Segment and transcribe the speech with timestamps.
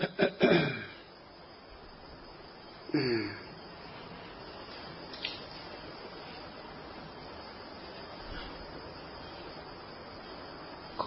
[0.00, 0.06] ข้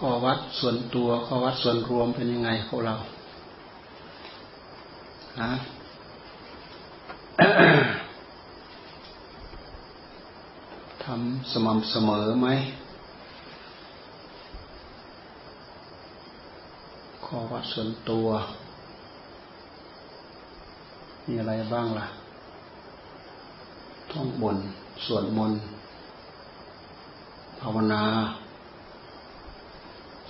[0.08, 2.94] อวัดส่วนตัวข้อวัดส่วนรวมเป็นยังไงพวกเรา
[5.40, 5.52] ฮะ
[11.04, 12.48] ทำสม่ำเสมอไหม
[17.26, 18.28] ข้อวัดส่วนตัว
[21.26, 22.06] มีอะไรบ้างล่ะ
[24.12, 24.56] ท่องบน
[25.04, 25.60] สวดมนต์
[27.60, 28.02] ภาวนา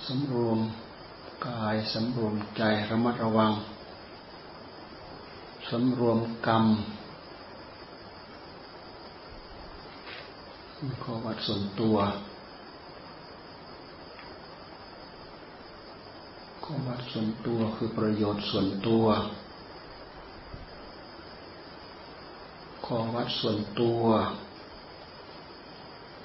[0.05, 0.59] สำรวม
[1.47, 3.51] กายสำรวมใจระมัดระวัง
[5.69, 6.65] สำรวมกรรม
[11.03, 11.95] ข้อวัดส่วนตัว
[16.63, 19.05] ข้อวัดส่วนตัวคือประโยชน์ส่วนตัว
[22.89, 24.03] ข้อวัดส่วนตัว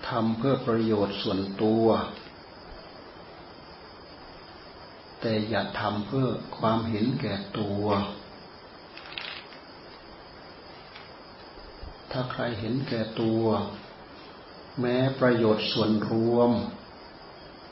[0.09, 1.87] ทำเพื่อประโยชน์ส่วนตัว
[5.21, 6.27] แต่อย่าทำเพื่อ
[6.59, 7.85] ความเห็นแก่ตัว
[12.11, 13.45] ถ้าใครเห็นแก่ตัว
[14.81, 16.51] แม้ประโยชน์ส่วนรวม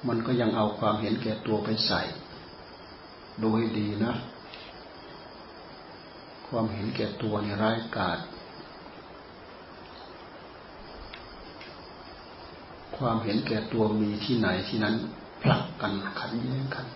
[0.09, 2.03] มันก็ยังเอาความเห็นแก่ตัวไปใส่
[3.43, 4.15] ดูให้ดีนะ
[6.49, 8.19] ความเห็นแก่ตัวในร้ายกาจ
[12.99, 14.95] ความเห็นแก่ตัวมีที่ไหนที่นั้น
[15.43, 16.87] ผลักกันขัดแย้งกัน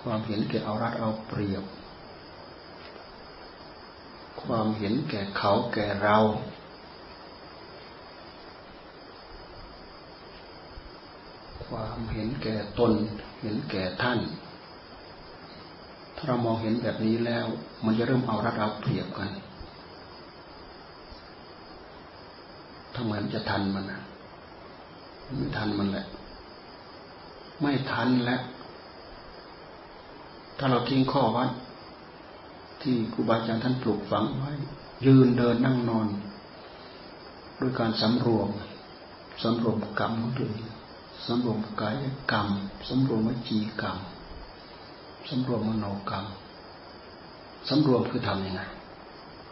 [0.00, 1.64] ความเห็นแก่เอารัดเอาเปรียบ
[4.42, 6.16] ความเห็นแก่เขาแก่เรา
[11.66, 12.92] ความเห็นแก่ตน
[13.40, 14.18] เห็นแก่ท่าน
[16.16, 17.46] ถ้าเรามองเห็นแบบนี้แล้ว
[17.84, 19.30] มันจะเริ่มเอารัดเอาเปรียบกัน
[23.02, 24.00] ทำไมมันจะทันมันนะ
[25.38, 26.06] ไม่ทันมันแหละ
[27.60, 28.42] ไม่ทันแล้ว
[30.58, 31.50] ถ้าเราทิ้งข้อวัด
[32.82, 34.52] ที่ครูบาอาจารย์ท่านปลูกฝังไว้
[35.06, 36.08] ยืนเดินนั่งนอน
[37.60, 38.48] ด้วยการสำรวม
[39.42, 40.66] สำรวมกรรมของตัวเอง
[41.26, 41.94] สำรวมกาย
[42.32, 42.48] กรรม
[42.88, 43.98] สำรวมวจีกรรม
[45.28, 46.24] สำรวมมโนกรรม
[47.68, 48.62] สำรวมคือทำยังไง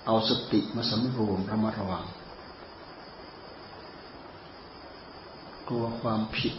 [0.07, 2.05] เอาสติมาสำรวมระมัดระวัง
[5.69, 6.55] กลัวความผิด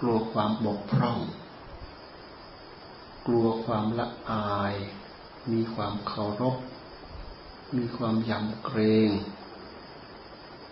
[0.00, 1.18] กลัวความบกพร่อง
[3.26, 4.74] กลัวความละอาย
[5.52, 6.56] มีความเคารพ
[7.76, 9.10] มีความยำเกรง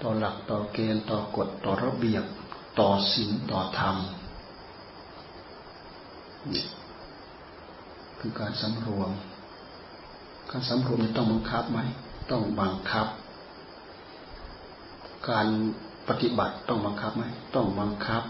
[0.03, 2.25] ต่อหลักต่อเกณฑ์ต่อกฎต่อระเบียบ
[2.78, 3.97] ต่อศีลต่อธรรม
[6.53, 6.65] นี่
[8.19, 9.11] คือการสำรวม
[10.50, 11.78] การสำรวมต้องบังคับไหม
[12.31, 13.06] ต้องบังคับ
[15.31, 15.49] การ
[16.09, 18.23] ปฏิบัติต้องบังคับไหมต้องบังคับ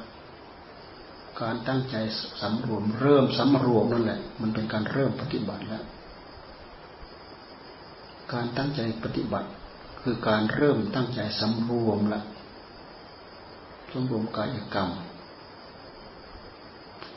[1.43, 1.97] การตั้งใจ
[2.41, 5.85] สำรวมเริ่มสำรวมนั่นแหละ มันเป็นการเริ่มปฏิบัติแล้ว
[8.33, 9.49] การตั้งใจปฏิบัติ
[10.03, 12.21] คือการเริ่มตั้งใจสำรวมละ
[13.93, 14.91] สำรวมกายกรรม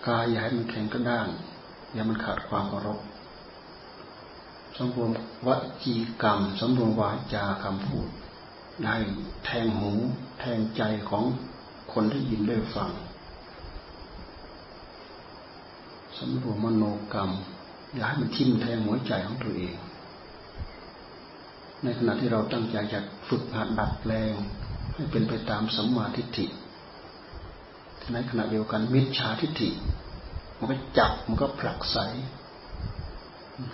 [0.08, 1.28] กายอย่าให้มันแข็งกระด้าง
[1.94, 3.00] อย่ามันขาดความเคารพ
[4.78, 5.10] สำรวม
[5.48, 5.50] ว
[5.84, 8.08] จีกรรมสำรวมวาจาคำพูด
[8.84, 8.96] ได้
[9.46, 9.92] แทงหู
[10.40, 11.24] แทงใจของ
[11.94, 12.90] คนที่ยินได้ฟัง
[16.18, 16.84] สำรวมมโน
[17.14, 17.32] กรรม
[17.94, 19.76] อย่าให้มันทิ่มแทงหัวใจของตัวเอง
[21.84, 24.34] ในขณะที่เราตั้งใจจะฝึกหัดดัดแปลง
[24.94, 26.46] ให้เป็นไปตามสัมมาทิฏฐิ
[28.14, 29.70] ในขณะเดียวกันมิจฉาทิฏฐิ
[30.58, 31.98] มันก็จับมันก็ผลักใส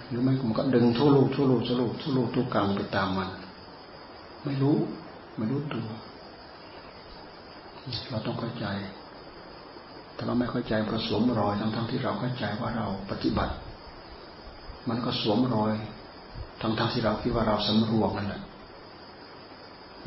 [0.10, 3.30] หรือไม่มันก็ดึงทั่วลูทั่วลูทั่วลูทั่วลูทุกกรรมไปตามมัน
[4.46, 4.78] ไม่รู้
[5.38, 5.88] ไม่รู้ตัว
[8.10, 8.66] เราต้องเข้าใจ
[10.16, 13.54] ถ้าเราไม่เข้าใจก็สวมรอยทั้งทั้งที่เราเข้าใจว่าเราปฏิบัติ
[14.90, 15.74] มันก็สวมรอย
[16.62, 18.42] ทั้งทั้งที่เราคิดว่าเราสำรวมนั่นแหละ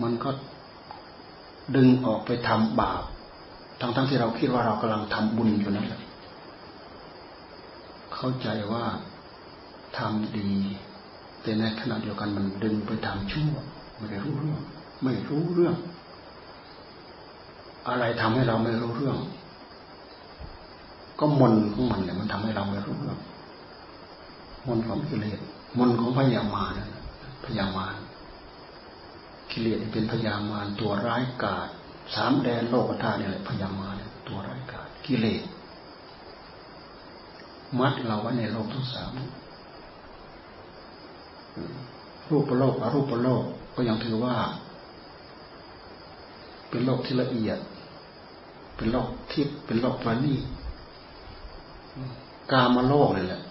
[0.02, 0.30] มันก็
[1.76, 3.02] ดึงออกไปทำบาป
[3.80, 6.02] ทั้งทั้งที่เราคิดว่าเรากำลังทำบุญอยู่นั่นแหละ
[8.14, 8.84] เข้าใจว่า
[9.98, 10.50] ทำดี
[11.42, 13.54] แต่ในขณะเดียวกันมันดึงไปทำชั่ว
[13.96, 14.60] ไม่ได้รู้เรื่อง
[15.02, 15.76] ไม่รู้เรื่อง
[17.88, 19.18] อะไรทำให้เราไม่รู้เรื่อง
[21.18, 23.18] ก็มนของมันเนี่ยมันทำให้เราไม่รู้เรื่อง
[24.66, 25.40] มนของกิเลส
[25.78, 26.72] มนของพยามาร
[27.44, 27.96] พยามาร
[29.50, 31.68] กิเลสเป็นพยามารตัวร้ายกาจ
[32.14, 33.94] สามแดนโลกธาตุนี่แหละพยามาร
[34.28, 35.42] ตัวร้ายกาจกิเลส
[37.78, 39.12] มัดเราไว้ในโลกทั้งสาม
[42.30, 43.44] รูปโลกอรูปโลก
[43.76, 44.36] ก็ยังถือว่า
[46.70, 47.58] เป็นโลกที่ละเอียด
[48.76, 50.34] เป็นโลกทิพย์เป็นโลกประณี
[52.52, 53.42] กามาโลกนี่แหละ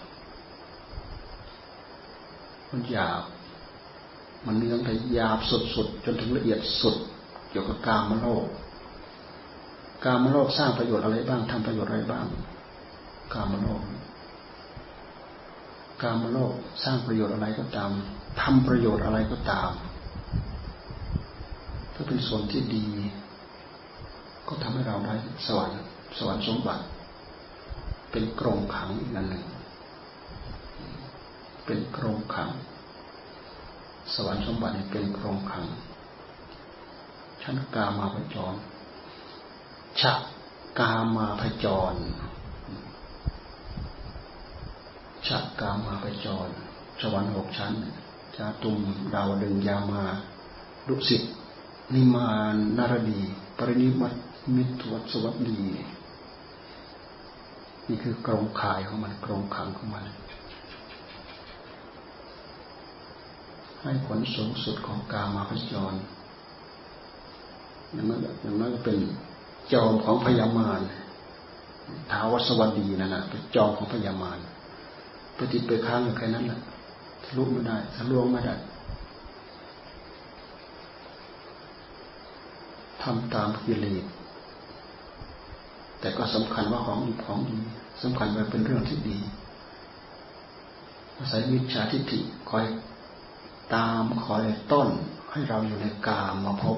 [2.69, 3.23] มันหยาบ
[4.45, 5.39] มันเนื้อแต่หยาบ
[5.75, 6.95] สุดๆจนถึงละเอียดสุด
[7.49, 8.45] เกี่ยวกับกามาโลก
[10.05, 12.25] กามาโลกสร้างประโยชน์อะไรบ้างทำประโยชน์อะไรบ้าง
[13.33, 13.81] กามาโลก
[16.01, 17.91] กามาโลกสร้างประโยชน์อะไรก็ตาม
[18.41, 19.71] ทำประโยชน์อะไรก็ตาม
[21.95, 22.85] ถ้าเป็นส่วนที่ดี
[24.47, 25.15] ก็ทำให้เราได้
[25.47, 25.79] สวรรค์
[26.17, 26.83] สวรรค์สมบัติ
[28.11, 29.45] เป็นกรงขังอีกนั่นหนึ่ง
[31.65, 32.49] เป็นกรงขัง
[34.13, 35.65] สวรรค์สมบัติเป็นกรงขัง
[37.41, 38.53] ชั้นกามาพจร
[40.01, 40.19] ชัก
[40.79, 41.95] กามาพจร
[45.27, 46.47] ชักกามาพจร
[47.01, 47.73] สวรรค์หกชั้น
[48.35, 48.79] จาตุม
[49.13, 50.03] ดาวดึงยามา
[50.87, 51.23] ดุสิต
[51.93, 53.19] นิมานนารดี
[53.57, 54.13] ปรินิมัต
[54.55, 55.61] มิตรวัสวัสดี
[57.87, 60.03] นี่คือกรงข่ายของมันกรงขังของมัน
[63.81, 65.93] ให้ผลสูงสุดของกามาพจร
[67.91, 68.97] อย่างนั้นอย่างนั้นก็เป็น
[69.73, 70.81] จอมของพญามาร
[72.11, 74.39] ท้าวสวัสดีนั่นแหะเป็นจอมของพญามาร
[75.37, 76.59] ปติดไปค้างอยู่แค่นั้นแหละ
[77.23, 78.55] ทะลุไม่ได้ทะลวงไม่ได้
[83.05, 84.05] ทำตามกิเลส
[85.99, 87.59] แต่ก็สำคัญว่าของดีของดี
[88.01, 89.17] สำคัญว่าเป็นเรื่องที่ดี
[91.17, 92.19] อาศัยวิชาทิฏฐิ
[92.49, 92.65] คอย
[93.75, 94.87] ตามคอยต้น
[95.31, 96.77] ให้เราอยู่ในกามมาพบ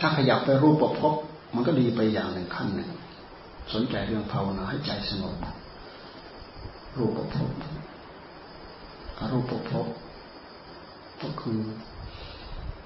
[0.00, 1.14] ถ้าขยับไปรูปประพบ
[1.54, 2.90] มันก็ดีไปอย่างหนึ่งขั้นหนึ่ง
[3.72, 5.36] สนใจเรื่องภาวนาให้ใจสงบ
[6.96, 7.50] รูปประพบ
[9.18, 9.86] อรูปประพบ
[11.22, 11.58] ก็คือ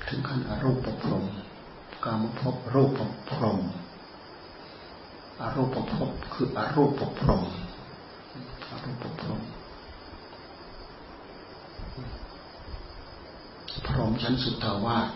[0.08, 1.24] ถึงขั้นอรูปประพรม
[2.04, 3.60] กามภพรูปประพรม
[5.40, 7.44] อรูปภพคืออรูปพรหม
[8.70, 9.42] อรูปพรหม
[13.86, 15.08] พรหมชั้นสุดทาวาส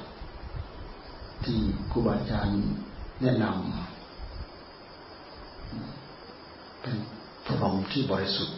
[1.45, 1.59] ที่
[1.91, 2.57] ครูบาอาจารย์
[3.23, 3.55] แนะนำ
[6.81, 6.97] เป็น
[7.47, 8.57] พรหมที่บริสุทธิ์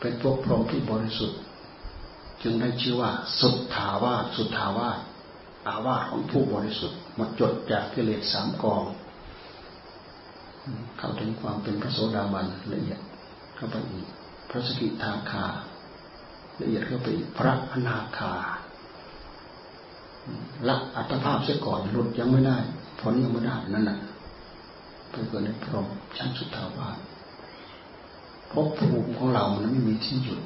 [0.00, 1.38] เป็นพวกพรหมที่บริสุทธิ์
[2.42, 3.10] จึงได้ชื่อว่า
[3.40, 5.00] สุดทาวาสสุดทาวาส
[5.68, 8.84] อาวาสของผู้บริสุทธิ์หมดจดจากกิเลสสามกอง
[10.98, 13.00] เข้าถึงความเป็นพระโสดาบันละเอียด
[13.56, 14.06] เข้าไปอีก
[14.50, 15.44] พระสกิทาคา
[16.60, 18.32] ละเอียดเข้าไปอีกพระอนาคา
[20.68, 22.58] ละอัตภาพเสียก่อนหลุดยังไม่ได้
[23.00, 23.98] ผลยังไม่ได้นั่นน่ะ
[25.10, 25.86] ไปเกิดในพรหม
[26.16, 26.90] ชั้นสุดท้าวา
[28.52, 30.40] พบภูมิของเรามันไม่มีที่หยุด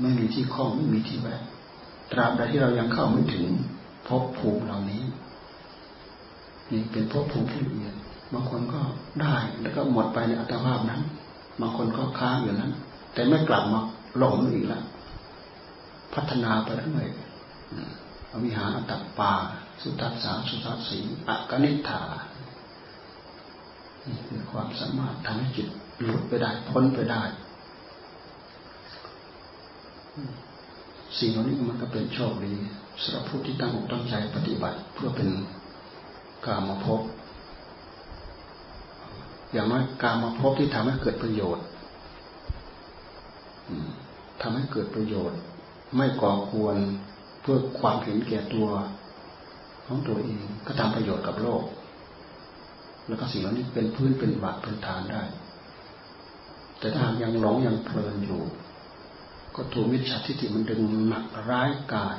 [0.00, 1.42] ไม่มีที่ข้องไม่มีที่แวะ
[2.12, 3.48] ตราบใดที่เรายังเข้าไม่ถึง
[4.08, 5.02] ภพภูมิเหล่านี้
[6.70, 7.94] นี่เป็นภพภูมิที่ละเอียด
[8.32, 8.80] บางคนก็
[9.22, 11.02] ได้แล้วก็หมดไปในอัตภาพนั้น
[11.60, 12.72] บางคนก็ค้างอยู่นั้น
[13.14, 13.80] แต่ไม่กลับมา
[14.18, 14.84] หลงอีกแล้ว
[16.14, 17.08] พัฒนาไปเรื่อย
[18.32, 19.32] อวิหารอัตตปา
[19.82, 22.02] สุทัสสาสุทัสสีอักนิฐา
[24.06, 25.68] นี่คือความสามารถทำให้จิต
[26.02, 27.22] หลุดไปได้พ้นไปได้
[31.18, 32.54] สิ่งเหล่านี้มันก็เป็นโชคดี
[33.02, 35.28] สำหรับผู้ที่ตั้งอกตั้งใจปฏิบัติเพื่อเป็น
[36.46, 37.00] กามาพบ
[39.52, 41.64] อย่างน้อยการมาพบที่ทำให้เกิดประโยชน์
[44.40, 45.38] ทำให้เกิดประโยชน์
[45.96, 46.76] ไม่ก่อควร
[47.40, 48.68] เพื่อความเห็นแก่ตัว
[49.86, 51.62] ของตัวเองก็ทำประโยชน์กับโลก
[53.08, 55.22] แล้วก็สิ่งเหล่านี้เป็นพื้นเป็นบาทเป็นฐานได้
[56.78, 58.42] แต่ถ้ายังหลงยังเพลินอยู่
[59.58, 62.16] ก็ถูกมิจฉาทิฏฐิมันดึงหนักร้ายกาย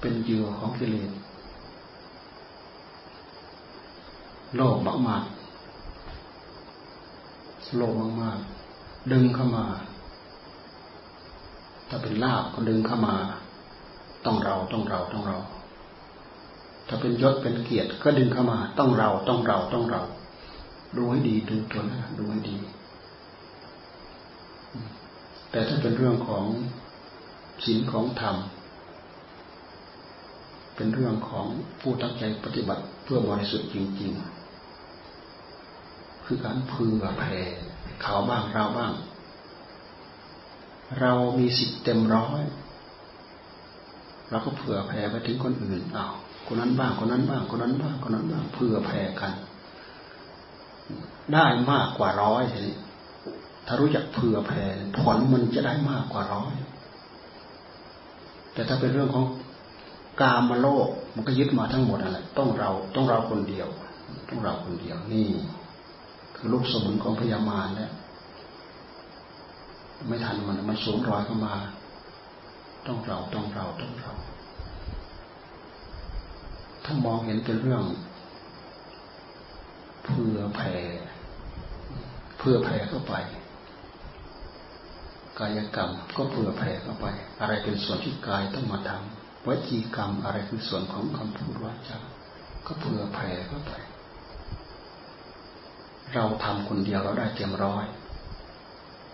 [0.00, 1.10] เป็นเหยื่อของกิเลส
[4.54, 5.24] โลภมากมาก
[7.76, 8.38] โลภมากมาก
[9.12, 9.66] ดึงเข้ามา
[11.88, 13.16] ถ้าเป็นลาบก็ดึงเข้ามา
[14.24, 15.38] ต้องเราต้องเราต้องเรา
[16.88, 20.02] ถ้าเป็นยศเป็นเกียรติก็ดึงเข้ามา ต้องเราต้องเราต้องเรา
[20.96, 22.56] ดูให้ดีดูตัวนะดูให้ดี
[25.50, 26.46] แต่ถ้าเป็นเรื่องของ
[27.64, 28.36] ศีลของธรรม
[30.76, 31.46] เป็นเรื่องของ
[31.80, 34.12] ผู้ตั้งใจปฏิบัติเพื่อบริสุทธิ์จริง
[34.98, 37.38] ๆ คือการพึงกับแผ่
[38.02, 38.92] เขาบ้างเราบ้าง
[41.00, 42.42] เรามีสิทธิ์เต็มร้อย
[44.30, 46.06] เราก็เผื่อแผ่ไปถึงคนอื่นเอา
[46.46, 49.32] คนนั้นบ้างคนนั้นบ้างคนนั้นบ้างคนนั้นบ้างเผื่อแผ่กัน
[51.34, 52.76] ได้มากกว่าร้อยทีนี้
[53.66, 54.64] ถ้ารู้จักเผื่อแผ่
[54.98, 56.54] ผลมันจะได้มากกว่าร้อย
[58.52, 59.26] แต่ถ้าเป็นเรื่องของ
[60.20, 63.68] กามโลกมันก็ยึดมาทั้งหมดอะไรต้องเราต้องเราคนเดียว
[64.28, 65.28] ต้องเราคนเดียวนี่
[66.36, 67.92] คือลูกสมุนของพญามารแล้ว
[70.06, 71.54] ไม่ทันมันมันสูงรอยเข้ามา
[72.86, 74.12] ต้องเราต้องเราต้องเรา
[76.84, 77.82] ถ้ามองเห็นเป็นเรื่อง
[80.04, 80.74] เพื่อแผ่
[82.38, 83.14] เพื่อแผ่เข้าไป
[85.38, 87.06] กายกรรมก็เผื่อแผ่เข้าไป
[87.40, 91.98] อะไรเป็นส่วนที่กายต้องมาทำวจีกรรมอะไรคือส่วนของคำพูดวาจา
[92.66, 93.72] ก็เผื่อแผ่เข้าไป
[96.14, 97.84] เราทำคนเดียวเราได้เต็มร้อย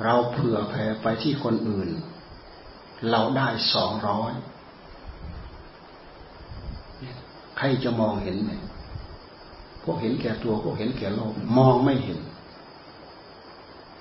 [0.04, 1.88] เราเผื่อแผ่ไปที่คนอื่น
[3.11, 4.33] เราได้สองร้อย
[7.59, 8.62] ใครจะมองเห็นเนี่ย
[9.83, 12.19] พวกเห็นแก่ตัวพวกเห็นแก่โลกมองไม่เห็น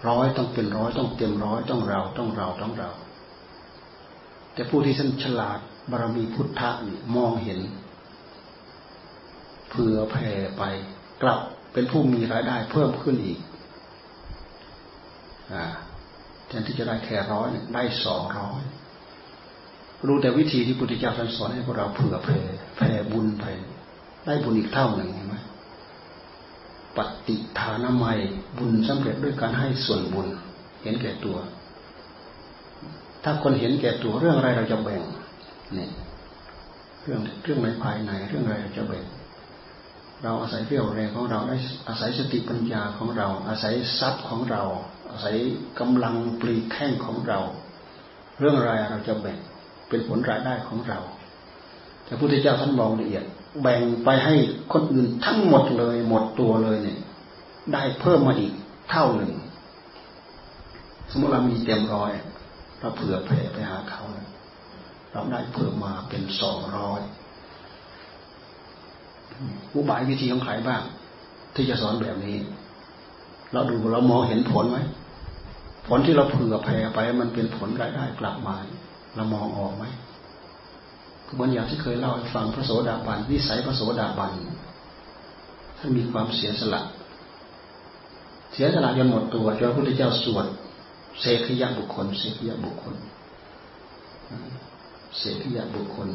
[0.08, 2.90] ร้อยต้องเป็นร้อยต้องเต็มร้อยต้องเราต้องเราต้องเรา
[4.54, 5.60] แต่ผู้ที่ท่านฉลาด
[5.92, 7.60] บารมีพุทธะนี่มองเห็น
[9.70, 10.64] เผื่อแผ่ไป
[11.22, 11.40] กลับ
[11.74, 13.40] เป็นผู้มีรายได้เพิ่มขึ้นอีก
[15.54, 15.56] อ
[16.48, 18.62] แทนที่จะได้แค่ร้อยได้สองร้อย
[20.08, 22.40] รู้แต่วิธีที่พุทธเจ้าท่านสอนให้พวกเราเผื่อแผ่
[22.78, 23.46] แผ่บุญไป
[24.26, 25.33] ได้บุญอีกเท่าหนึ่งเห็นไหม
[26.98, 28.14] ปฏิฐานใหม่
[28.58, 30.28] บุญสำเร็จด้วยการให้ส่วนบุญ
[30.84, 31.38] เห็นแก่ตัว
[33.24, 35.02] ถ้าคนเห็นแก่ตัวเรื่องอะไรเราจะแบ่ง
[35.74, 35.90] เนี่ย
[37.04, 39.06] เรื่องเรื่องในภายในเรื่องอะไรเราจะแบ่ง
[40.24, 41.58] เราอาศัยเรี่ยวแรงของเราได้
[41.88, 44.64] อาศัยสติปัญญาของเรา อาศัยทรัพย์ของเรา
[45.12, 45.36] อาศัย
[45.80, 47.40] กำลังปลีกแข้งของเรา
[48.40, 49.38] เรื่องอะไรเราจะแบ่ง
[49.90, 51.00] เป็นผลรายได้ของเรา
[52.06, 53.26] แต่พระพุทธเจ้าท่านมองละเอียด
[53.62, 54.36] แบ่งไปให้
[54.74, 57.00] คนอื่นทั้งหมดเลย หมดตัวเลยเนี่ย
[57.74, 58.54] ได้เพิ่มมาอีก
[58.90, 59.32] เท่าหนึ่ง
[61.12, 62.12] สมมติเรามีเต็มร้อย
[62.80, 64.04] เราเผื่อแผ่ไปหาเขา
[65.12, 67.02] เราได้เพิ่มมาเป็นสองร้อย
[69.74, 70.82] อุบายวิธีของใครบ้าง
[71.56, 72.38] ที่จะสอนแบบนี้
[73.54, 74.78] เราดูเรามองเห็นผลไหม
[75.88, 78.56] ผลที่เราเผื่อแผ่ไปมันเป็นผลรายได้กลับมา
[79.16, 79.86] เรามองออกไหม
[81.34, 84.32] เหมือนอย่างที่เคยเล่าให้ฟังพระโสดาบันวิสัยพระโสดาบัน
[85.78, 86.82] ท่านมีความเสียสละ
[88.54, 90.46] เสียสละจนหมดตัวจนพระพุทธเจ้าสวด
[91.22, 92.96] เสกขยะบุคคลเสกขยะบุคคล
[95.18, 96.08] เสกขยะบุคคล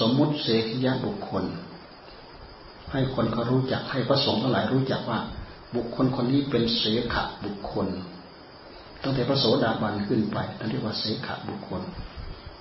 [0.00, 1.44] สมมุติเสกขยะบุคคล
[2.92, 5.18] ให้คนเขารู้จักให้พระสงฆ์ทั้งหลายรู้จักว่า
[5.76, 7.86] บุคคลคนนี้เป็นเสขะบุคคล
[9.02, 11.82] ตั้งแต่พระโสดาบันขึ้นไปนั่นเรียกว่าเสขะบุคคล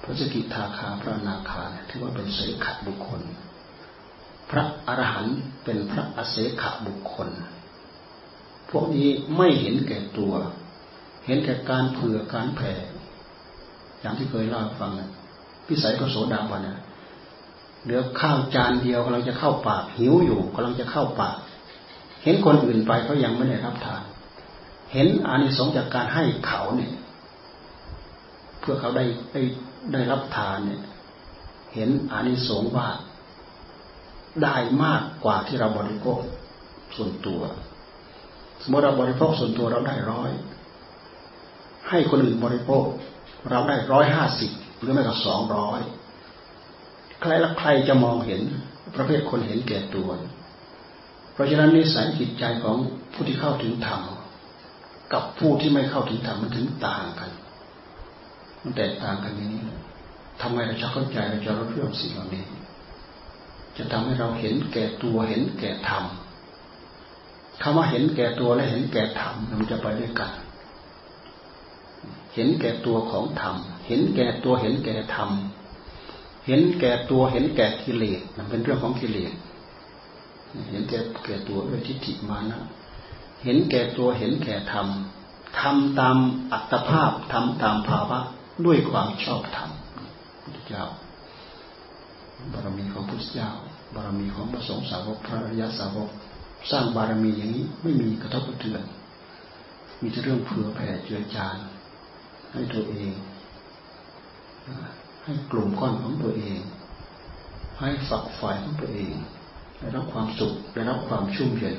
[0.08, 3.22] ระสกิทาคาพระนาคาถือว่าเป็นเสขบุคคล
[4.50, 7.30] พระอรหันต์เป็นพระอเสขบุคคล
[8.70, 10.34] พวกนี้ไม่เห็นแก่ตัว
[11.26, 12.74] เห็นแก่การเผื่อการแผ่
[14.02, 15.10] อย่างที่เคยเล่าฟังนะ
[15.68, 16.78] พิสัยพระโสดาบันนะ
[17.84, 21.36] เหลือข้าวจานเดียวกำลังจะเข้าปากหิวอยู่กำลังจะเข้าปาก
[22.24, 24.04] เห็นคนอื่นไปเขายังไม่ได้รับทาน
[24.94, 26.92] เห็นอานิสงส์จากการให้เขาเนี่ย
[28.70, 29.42] พื่อเขาได้ได้
[29.94, 30.82] ได้รับทานเนี่ย
[31.74, 32.88] เห็นอานิสงส์ว่า
[34.44, 36.20] ได้มากกว่าที่เราบริโภค
[36.96, 37.42] ส่วนตัว
[38.62, 40.32] สมมติเราบริโภคส่วนตัวเราได้ร้อย
[41.90, 42.86] ให้คนอื่นบริโภค
[43.52, 45.80] เราได้ร้อยห้าสิบหรือไม่ก็สองร้อย
[47.22, 48.42] ใครละใครจะมองเห็น
[48.96, 50.10] ประเภทคนเห็นแก่ตัว
[51.34, 52.76] เพราะฉะนั้นนิสัยจิตใจของ
[53.14, 54.02] ผู้ที่เข้าถึงธรรม
[55.14, 57.32] กับผู้ที่ไม่เข้าถึงธรรมมันถึงต่างกัน
[58.68, 59.64] มันแตกต่างกันอย่างนี้
[60.42, 62.46] ทำไมเราจะเข้าใจเราจะรู้เรื่องสิ่งเหล่านี้
[63.78, 66.04] จะทำให้เราเห็นแก่ตัวเห็นแก่ธรรม
[67.62, 70.32] คำว่าเห็นแก่ตัวและเห็นแก่ธรรมมันจะไปด้วยกัน
[72.36, 73.56] เห็นแก่ตัวของธรรม
[73.88, 75.30] เห็นแก่ตัวเห็นแก่ธรรม
[76.48, 79.34] เห็นแก่ตัวเห็นแก่กิเลสมันเป็นเรื่องของกิเลส
[80.70, 82.62] เห็นแก่แก่ตัวด้วยทิฏฐิมานะ
[83.44, 84.88] เห็นแก่ตัวเห็นแก่ธรรม
[85.60, 86.18] ทำตาม
[86.52, 88.20] อัตภาพทำตามภาวะ
[88.66, 89.70] ด้วยความชอบธรรม
[90.42, 90.86] พุทธเจ้า
[92.54, 93.50] บารมีของพุทธเจ้า
[93.96, 96.10] บารมีของพระสงฆ์สาวกพระอริยสาวก
[96.72, 98.84] สร้างบารมีอย่างนี้ไม่มีกระทบกระเทือน
[100.02, 101.58] มีแต่เรื่องเผื่อแผ่เจือจาน
[102.52, 103.12] ให้ตัวเอง
[105.24, 106.60] ให้กลุ่มก้อนของตัวเอง
[107.80, 109.14] ให้ฝักฝ่ายของตัวเอง
[109.80, 111.78] ได้รับความสุขได้รับความชุ่มเย็น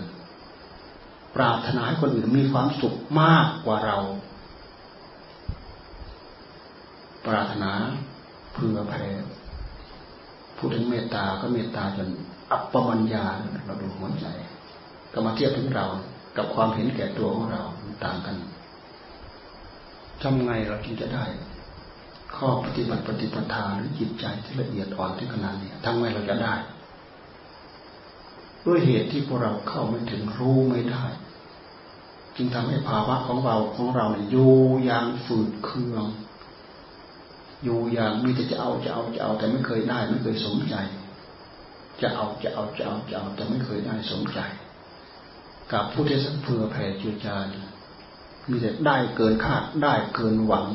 [1.37, 3.99] ปรารถนาให้คนอื่นมีความสุขมากกว่าเรา
[7.29, 7.73] ปรารถนา
[8.55, 9.07] เพื่อแผ่
[10.57, 12.09] พูดถึงเมตตาก็เมตตาจน
[12.53, 13.25] อัปปมัญญา
[13.67, 14.27] เราดูหัวใจ
[15.13, 15.87] ก็มาเทียบถึงเรา
[16.37, 17.63] กับความเห็นแก่ตัวของเรา
[18.05, 18.37] ต่างกัน
[20.23, 21.25] ทำไงเราจึงจะได้
[22.37, 26.55] ข้อปฏิบัติปฏิปทาหรือจิตใจที่ละเอียดอ่อนที่ขนาดนี้ทำไงเราจะได้
[28.67, 31.05] ด้วยเหตุที่พวกเราเข้าไม่ถึงรู้ไม่ได้
[32.37, 34.53] จึงทำให้ภาวะของเราของเราเนี่ยอยู่
[34.85, 36.05] อย่างฝืดเคือง
[37.65, 40.75] อยู่อย่างมีแต่จะเอาจะเอาจะเอาแต่ไม่เคยได้ไม่เคยสมใจ
[42.01, 44.39] จะเอาจะเอาจะเอาจะเอาแต่ไม่เคยได้สมใจ
[45.73, 47.47] กับผู้ที่สังเผื่อแผ่จุจาร
[48.49, 50.67] มีแต่ได้เกินคาดได้เกินหวัง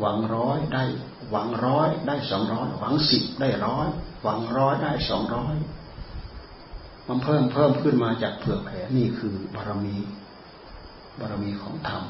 [0.00, 0.84] หวังร้อยได้
[1.30, 3.88] หวังร้อยได้สองร้อยหวังสิบได้ร้อย
[4.22, 5.54] หวังร้อยได้สองร้อย
[7.08, 9.96] มันเพิ่มเพิ่มขึ้นมาจากเผื่อแผ่นี่คือบารมี
[11.18, 12.02] บารมีของธรรม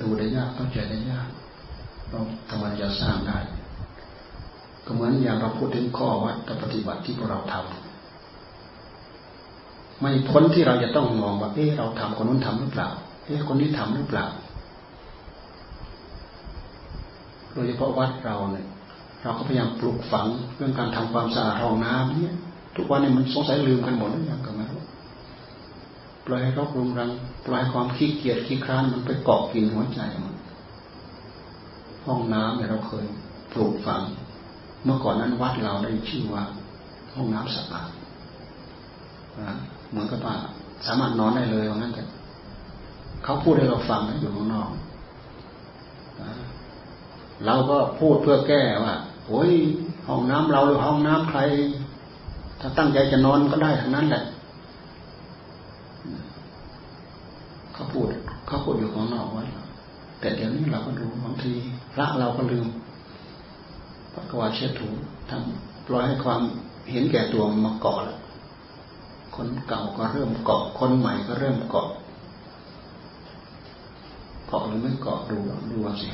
[0.00, 1.28] ดูได้ยากเข้าใจได้ยาก
[2.10, 2.20] เรา
[2.50, 3.38] ทำไมจะสร้างได้
[4.84, 7.60] ก็เหมือนอย่างเราพูดถึงข้อวัดกับปฏิบัติที่พวกเราทำ
[10.00, 12.88] ไม่พ้นที่เราจะต้องมองว่า เอ๊ะเราทำคนนู้นทำหรือเปล่า
[13.26, 14.26] เอ๊ะคนนี้ทำหรือเปล่า
[17.52, 18.66] โดยเฉพาะวัดเราเนี่ย
[19.22, 22.34] เราก็พยายามปลูกฝังเรื่องการทำความสะอาดห้องน้ำเนี่ย
[22.76, 24.62] ทุกวันนี้มันสงสัยลืมกันหมดหรือยังกันไหม
[26.26, 27.10] ปล่อยให้รกรุงรัง
[27.46, 30.35] ปล่อยความขี้เกียจขี้คร้านมันไปเกาะกินหัวใจมัน
[32.06, 33.06] ห้องน้ำเนี่ยเราเคย
[33.52, 34.02] ปลูกฝัง
[34.84, 36.44] เมื่อก่อนนั้นวัดเราได้ชื่อว่า
[37.14, 37.90] ห้องน้ำสะอาด
[39.90, 40.34] เหมือนกับว่า
[40.86, 42.02] สามารถนอนได้เลยว่างั้นแต่
[43.24, 44.68] เขาพูดให้เราฟังอยู่ข้างนอก
[47.46, 48.94] เราก็พูดเพื่อแก้ว่า
[49.26, 49.50] โอ้ย
[50.08, 51.40] ห้องน้ำเราหรือห้องน้ำใคร
[52.60, 54.24] ถ้าตั้งใจจะนอนก็ได้ทั้งนั้นแหละ
[57.74, 58.06] เขาพูด
[58.46, 59.44] เขาพูดอยู่ข้างนอกว่า
[60.20, 61.52] แต่เดี๋ยวนี้เราก็ดูบางที
[61.98, 62.66] พระเราก็ลืม
[64.12, 64.88] พระกวาเช็ดถู
[65.30, 66.42] ทำปล่อยให้ความ
[66.90, 68.18] เห็นแก่ตัวมาเกาะแล้ว
[69.36, 71.88] คนเก่าก็เริ่มเกาะคนใหม่ก็เริ่มเกาะ
[74.46, 75.38] เกาะหรือไม่เกาะดู
[75.70, 76.08] ดูสิ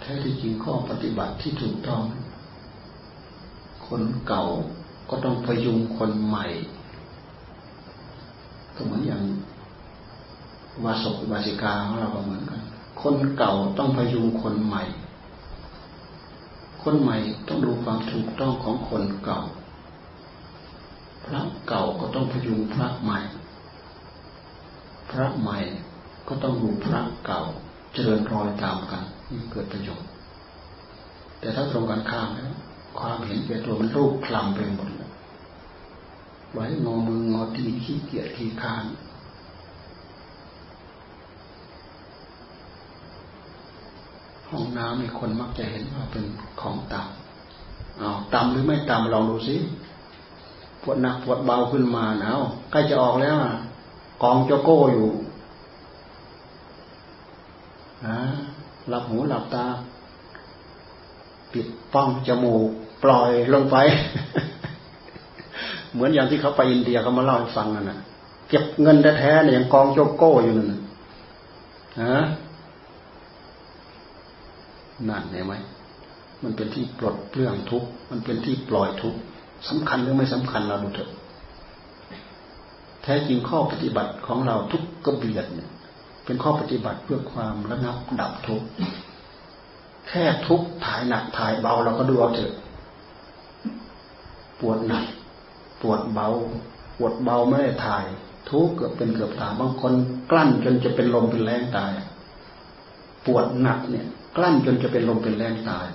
[0.00, 2.02] แท้ที่จริงข้อปฏิบัติที่ถูกต้อง
[3.86, 4.42] คนเก่า
[5.10, 6.46] ก็ต้องพยุงคนใหม่
[8.74, 9.22] ก็เหมือนอย่าง
[10.84, 12.60] วาสกวาสิกาของเราก็เหมือนกัน
[13.02, 14.84] คนเก่าต้องพยุงคนใหม่
[16.82, 19.40] คนใหม่ต้องดูความถูกต้องของคนเก่า
[21.24, 23.20] พระเก่าก็ต้องพยุงพระใหม่
[25.10, 25.58] พระใหม่
[26.28, 27.42] ก็ต้องดูพระเก่า
[27.92, 30.08] เจริญรอยตามกันนี่เกิดประโยชน์
[31.40, 32.54] แต่ถ้าตรงกันข้ามแล้ว
[32.98, 35.10] ความเห็นแก่ตัวมันรูปคลำไปหมดเลย
[36.52, 38.84] ไว้งอมืองอตีขี้เกียจขี้คาน
[44.50, 46.24] ห้องน้ำมีคนมักจะเห็นว่าเป็น
[46.60, 49.56] ของต่ำเอาต่ำหรือไม่ต่ำลองดูสิ
[50.82, 52.32] ปวดหนักปวดเบาขึ้นมาเนา
[52.70, 53.36] ใกล้จะออกแล้ว
[54.22, 55.08] กองโจโก้อยู่
[58.06, 58.18] นะ
[58.88, 59.66] หลับหูหลับตา
[61.52, 62.68] ปิดป้องจมูก
[63.02, 63.76] ปล่อยลงไป
[65.92, 67.98] เหมือนอย่างที่เขาไปอินเดียเขามาเล่าให้ฟังนั่นนะ
[68.48, 70.80] เก็บเงินแท้ๆเนี่ยยังกองโจโก้อยู่นั่นนะ
[75.08, 75.54] นั่นเห็นไหม
[76.42, 79.18] มันเป็นที่ปลดเปลื้องทุกข์มันเป็นที่ปล่อยทุกข์
[79.68, 81.10] สำคัญหรือไม่สำคัญเราดูเถอะ
[83.02, 85.70] แท้จริงข้อปฏิบัติของเราทุกกระเบียดเนี่ย
[86.24, 88.66] เป็นข้อปฏิบัติเพื่อความระงับดับทุกข์
[90.08, 92.52] แค่ทุกข์ถ่ายหนักถ่ายเบาเราก็ดูเอาเถอะ
[94.60, 95.04] ปวดหนัก
[95.82, 96.28] ปวดเบา
[96.96, 98.04] ปวดเบาไม่ได้ถ่าย
[98.50, 99.92] ทุกข์เกือบเป็นเกือบตายบางคน
[100.30, 101.92] กลั้นจนจะเป็นลมเป็นแรงตาย
[103.26, 104.06] ปวดหนักเนี่ย
[104.36, 105.86] กลั้นจนจะเป็นลมเป็นแรงตาย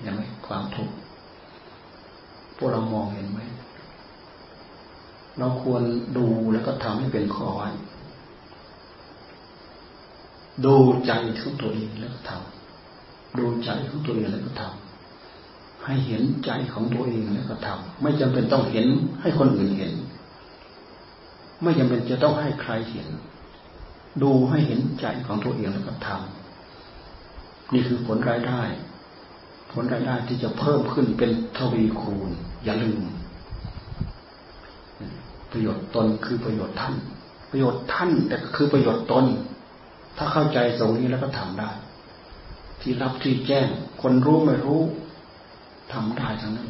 [0.00, 0.94] เห็นไหมความทุกข์
[2.56, 3.40] พวกเรามองเห็นไหม
[5.38, 5.82] เราควร
[6.16, 7.68] ดูแล้วก็ทำให้เป็นข้อไว้
[10.64, 18.86] ดูใจของตัวเองแล้วก็ทำดูใจของตัวเองแล้วก็ทำให้เห็นใจของตัวเองแล้วก็ทำไม่จำเป็นต้องเห็น
[19.20, 19.94] ให้คนอื่นเห็น
[21.62, 23.08] ไม่จำเป็นจะต้องให้ใครเห็น
[24.22, 26.43] ดูให้เห็นใจของตัวเองแล้วก็ทำ
[27.72, 28.62] นี่คือผลรายได้
[29.72, 32.30] ผลรายได้ที่จะเพิ่มขึ้นเป็นทวีคูณ
[32.64, 33.00] อย่าลืม
[35.50, 36.94] ประโยชน์ตนคือประโยชน์ท่าน
[37.50, 39.26] ประโยชน์ท่านแต่ก็คือประโยชน์ตน
[40.16, 41.70] ถ้าเข้าใจตรงนี้แล้วก็ทำได้
[42.80, 43.68] ที่รับที่แจ้ง
[44.02, 44.80] คนรู้ไม่รู้
[45.92, 46.68] ทำได้ทั้งนั้น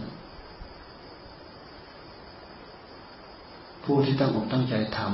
[3.85, 5.13] ผู้ที่ตั้งอกตั้งใจทำ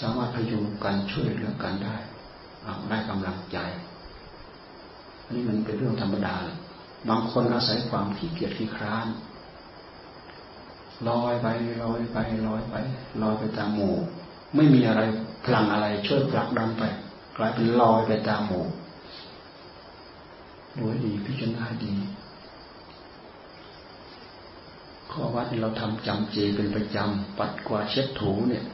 [0.00, 1.96] สามารถพยุงกันช่วยเหลือกันได้
[2.90, 3.58] ได้กำลังใจ
[5.24, 6.34] อันนี้มันเป็นเรื่องธรรมดา
[7.08, 9.06] บางคนอาศัยความขี้เกียจขี้คร้าน
[11.08, 11.46] ลอยไป
[11.82, 12.16] ลอยไป
[12.46, 12.74] ลอยไป
[13.22, 13.96] ลอยไปตามหมู่
[14.56, 15.02] ไม่มีอะไร
[15.44, 16.82] พลังอะไรช่วยผลักดันไป
[17.36, 18.66] กลายเป็นลอยไปตามหมู่
[20.78, 21.94] ดูดีพิจารณาดี
[25.10, 28.64] ข้อวัดเราทำจำเจเป็นประจำปัดกวาดเช็ดถูเนี่ย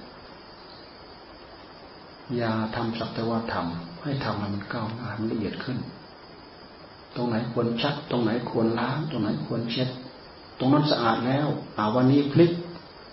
[2.37, 5.79] อย่าทำสักแต่ว่าทำให้ทำให้มันก้าวหน้ามันละเอียดขึ้น
[7.17, 9.89] ตรงไหนควรชัก ตรงไหนควรล้าง ตรงไหนควรเช็ด
[10.59, 12.51] ตรงนั้นสะอาดแล้วเอาวันนี้พลิก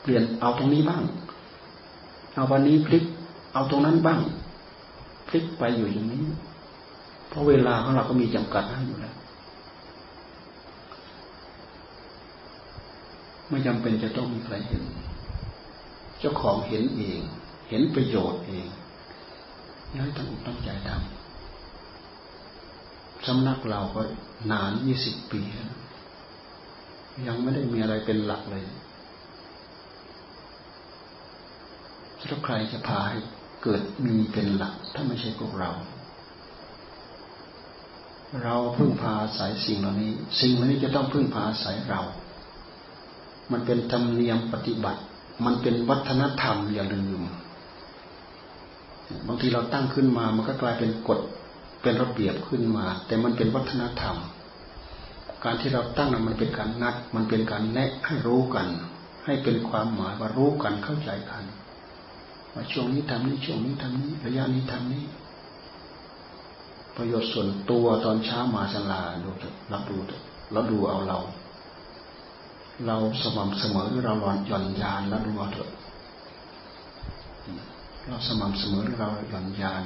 [0.01, 1.03] เปลี่ยนเอาตรงนี้บ้าง
[2.35, 3.03] เอาวันนี้พลิก
[3.53, 4.19] เอาตรงนั้นบ้าง
[5.27, 6.23] พลิกไปอยู่อย่างนี้
[7.29, 9.15] เพราะเวลาของเราก็มีจำกัดอยู่แล้ว
[13.49, 14.83] ไม่จำเป็นจะต้องมีใครเห็น
[16.19, 17.21] เจ้าของเห็นเอง
[17.69, 18.67] เห็นประโยชน์เอง
[19.97, 24.01] ย้ายตั้งอกตั้งใจทำสำนักเราก็
[24.51, 25.41] นานยี่สิบปี
[27.27, 28.63] ยังไม่ได้มีอะไรเป็นหลักเลย
[32.29, 33.17] ถ้าใครจะพาให้
[33.63, 35.71] เกิดมีเป็นหลัก ถ้าไม่ใช่พวกเรา
[38.43, 42.01] เราพึ่งพาอาศัยสิ่งเหล่านี้ สิ่งเหล่านี้จะต้องพึ่งพาอาศัยเรา
[43.51, 45.01] มันเป็นธรรมเนียมปฏิบัติ
[45.45, 47.21] มันเป็นวัฒนธรรมอย่าลืม
[49.27, 51.19] บางทีเราตั้งขึ้นมา มันก็กลายเป็นกฎ
[51.81, 54.15] เป็นระเบียบขึ้นมา แต่มันเป็นวัฒนธรรม
[55.43, 58.67] การที่เราตั้งนั้นมันเป็นการนัด มันเป็นการแนะให้รู้กัน
[59.25, 61.43] ให้เป็นความหมายว่ารู้กันเข้าใจกัน
[62.53, 65.03] ว่าช่วงนี้ทำนี้ช่วงนี้ทำนี้ระยะนี้ทำนี้
[66.95, 69.29] ประโยชน์ส่วนตัวตอนเช้ามาสลาดู
[69.71, 69.97] รับดู
[70.55, 71.19] รับดูเอาเรา
[72.87, 74.15] เราสม่ำเสมอหรือเรา
[74.47, 75.69] หย่อนยานแล้วดูเอาเถอะ
[78.07, 79.83] เราสม่ำเสมอเราหย่อนยาน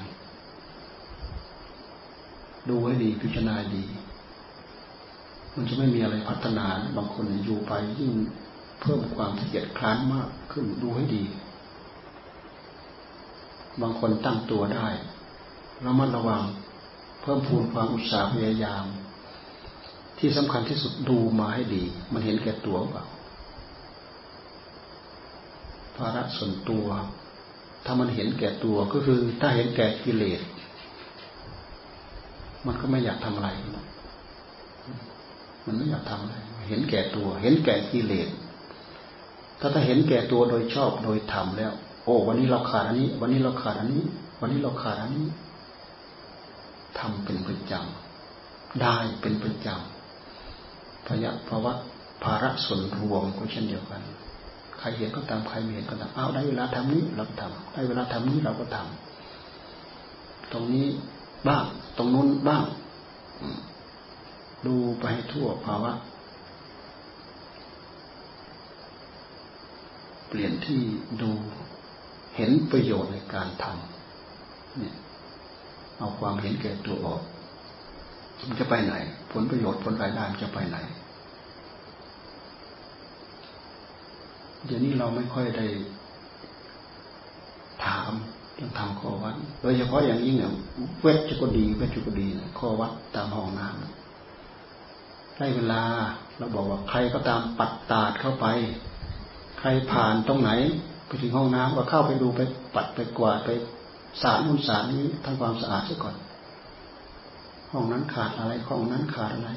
[2.70, 3.84] ดูให้ดีพิจารณาดี
[5.56, 6.66] มันจะไม่มีอะไรพัฒนา
[6.98, 8.12] บางคนอยู่ไปยิ่ง
[8.82, 11.24] เพิ่มความเกียดคร้านมากขึ้นดูให้ดี
[13.82, 14.88] บางคนตั้งตัวได้
[15.86, 16.44] ระมัดระวัง
[17.22, 18.86] เพิ่มพูนความอุตสาห์พยายาม
[20.20, 23.06] ที่สำคัญที่สุดดูมาให้ดี มันเห็นแก่ตัวเปล่า
[25.96, 26.88] ภาระส่วนตัว
[27.86, 30.42] ถ้ามันเห็นแก่ตัวก็คือ ถ้าเห็นแก่กิเลส
[32.66, 33.50] มันก็ไม่อยากทำอะไร
[35.66, 36.36] มันไม่อยากทำอะไร
[36.70, 38.30] เห็นแก่ตัว เห็นแก่กิเลส
[39.60, 41.72] ถ้าถ้าเห็นแก่ตัวโดยชอบโดยธรรมแล้ว
[42.04, 44.04] โอ้ วันนี้เราขาดอันนี้ วันนี้เราขาดอันนี้
[44.40, 45.28] วันนี้เราขาดอันนี้
[47.00, 51.74] ทำเป็นประจำได้เป็นประจำพยะภาวะ
[52.24, 54.02] ภาระส่วนรวมก็เช่นเดียวกัน
[54.86, 60.88] รเห็นก็ตามใครไม่เห็นก็ตามเอาได้เวลาทำนี้เราก็ทำได้เวลาทำนี้เราก็ทำตรงนี้
[61.48, 61.66] บ้าง
[61.98, 62.64] ตรงนู้นบ้าง
[64.66, 65.92] ดูไปให้ทั่วภาวะ
[70.28, 70.82] เปลี่ยนที่
[71.22, 71.32] ดู
[72.36, 74.96] เห็นประโยชน์ในการทำเนี่ย
[75.98, 77.22] เอาความเห็นแก่ตัวออก
[78.50, 78.94] มันจะไปไหน
[79.32, 80.78] ผลประโยชน์ผลรายได้มันจะไปไหน
[84.66, 85.66] เดี๋ยวนี้เราไม่ค่อยได้
[87.86, 88.12] ถาม
[88.56, 90.54] เรื่องทำข้อวัด โดยเฉพาะอย่างยิ่งเนี่ย
[91.02, 92.28] เวชก็ดีเวชก็ดี
[92.60, 95.82] ข้อวัดตามห้องน้ำได้เวลา
[96.38, 98.46] เราบอกว่าใครก็ตามปัดตาดเข้าไป
[99.60, 100.52] ใครผ่านตรงไหน
[101.06, 102.42] ไปถึงห้องน้ำก็เข้าไปดูไป
[102.76, 103.50] ปัดไปกวาดไป
[104.22, 106.16] สารนู่นสารนี้ทำความสะอาดซะก่อน
[107.72, 109.52] ห้องนั้นขาดอะไรห้องนั้นขาดอะไร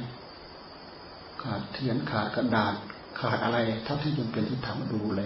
[1.43, 2.75] ขาดเทียนขาดกระดาษ
[3.21, 5.21] ขาดอะไรเท่าที่จำเป็นที่ทำดูแล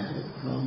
[0.47, 0.65] ล้อม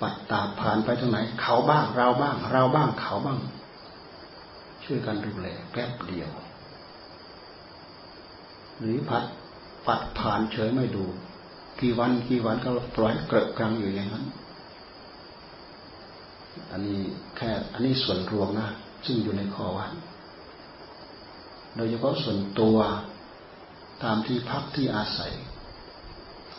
[0.00, 3.38] ปัดตาผ่านไปตรงไหน เขาบ้างเราบ้าง เราบ้างเขาบ้าง
[4.84, 6.30] ช่วยกันดูแลแป๊บเดียว
[8.78, 9.24] หรือพัด
[9.86, 11.04] ปัดผ่านเฉยไม่ดู
[11.80, 14.24] กี่วันกี่วันก็ปล่อยเกลอะกรังอยู่อย่างนั้น
[16.70, 17.00] อันนี้
[17.36, 18.68] แค่อันนี้ส่วนรวมนะ
[19.06, 19.90] ซึ่งอยู่ในข้อวัด
[21.76, 22.76] โดยเฉพาะส่วนตัว
[24.04, 25.32] ตามที่พักที่อาศัย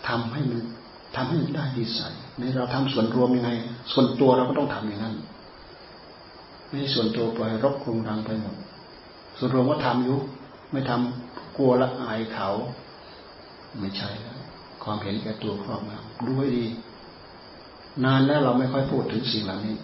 [0.07, 0.59] ทำให้มัน
[1.15, 3.51] ทำให้มันได้ดีใส่ในเราทำส่วนรวมยังไง
[3.93, 5.15] ส่วนตัวเราก็ต้องทำอย่างนั้น
[6.67, 8.55] ไม่ใช่ส่วนตัวปล่อยรบกรุงรังไปหมด
[9.37, 10.17] ส่วนรวมว่าทำอยู่
[10.71, 12.49] ไม่ทำกลัวละอายเขา
[13.79, 14.09] ไม่ใช่
[14.83, 16.65] ความเห็นแก่ตัวครอบงำดูให้ดี
[18.03, 19.75] นานแล้วเราไม่ค่อยพูดถึงสิ่งเหล่านี้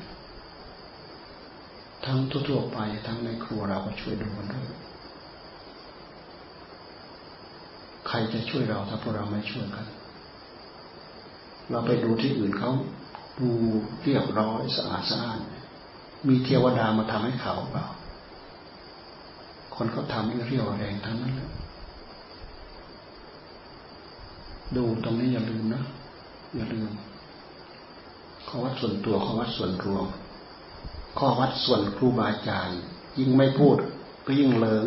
[2.06, 2.18] ทั้ง
[2.50, 4.68] ทั่วๆไปทั้งในครัวเราก็ช่วยดูกันด้วย
[8.08, 9.86] ใครจะช่วยเราถ้าพวกเราไม่ช่วยกัน
[11.70, 12.72] เราไปดูที่อื่นเขา
[13.40, 13.50] ดู
[14.04, 15.40] เรียบร้อยสะอาดสะอาด
[16.28, 17.86] มีเทวดามาทำให้เขาเปล่า
[19.76, 21.34] คนเขาทำให้เรียวแรงทั้งนั้น
[24.76, 25.84] ดูตรงนี้อย่าลืมนะ
[26.56, 26.90] อย่าลืม
[28.48, 30.06] ข้อวัดส่วนตัวข้อวัดส่วนรวม
[31.18, 32.80] ข้อวัดส่วนครูบาอาจารย์
[33.20, 33.78] ยิ่งไม่พูด
[34.26, 34.86] ก็ยิ่งเหลิง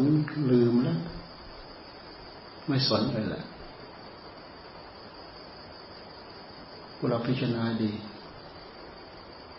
[0.50, 0.98] ลืมแล้ว
[2.68, 3.44] ไม่สนเลยแหละ
[6.96, 7.90] พวกเราพิจารณาดี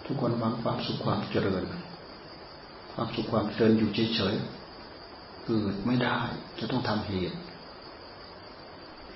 [0.05, 1.63] ทุกคนหวังความสุขความเจริญ
[2.93, 6.19] ความสุขความเจริญอยู่เฉยๆเกิดไม่ได้
[6.59, 7.37] จะต้องทำเหตุ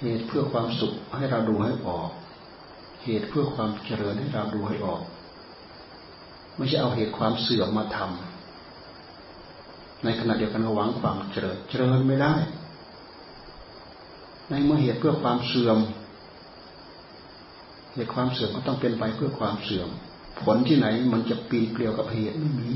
[0.02, 2.10] เหตุเพื่อความสุขให้เราดูให้ออก
[3.04, 5.02] เหตุเพื่อความเจริญให้เราดูให้ออก
[6.58, 12.34] ไม่ใช่เอาเหตุความเสื่อมมาทำในขณะเดียวกันหวังความเจริญ เจริญไม่ได้
[14.52, 15.80] ในเมื่อเหตุเพื่อความเสื่อม
[17.94, 19.90] เหตุความเสื่อมก็ต้องเป็นไปเพื่อความเสื่อม
[20.42, 22.70] ผลที่ไหนมันจะปีนเกลียวกับเหตุไม่มี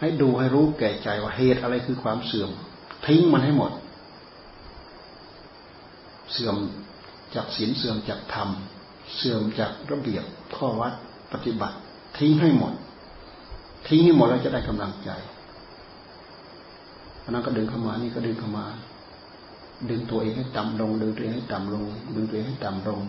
[0.00, 2.50] ให้ดูให้รู้แก่ใจว่าเหตุอะไรคือความเสื่อม
[3.06, 3.72] ทิ้งมันให้หมด
[6.32, 6.56] เสื่อม
[7.34, 8.48] จากศีลเสื่อมจากธรรม
[9.16, 10.24] เสื่อมจากระเบียบ
[10.56, 10.92] ข้อวัด
[11.32, 11.76] ปฏิบัติ
[12.18, 12.72] ทิ้งให้หมด
[13.88, 15.10] ทิ้งให้หมดแล้วจะได้กำลังใจ
[17.24, 18.66] อันนั้นก็ดึงเข้ามานี่ก็ดึงเข้ามา
[19.90, 23.00] ดึงตัวเองให้ต่ำลง ดึงตัวเองให้ต่ำลง ดึงตัวเองให้ต่ำลง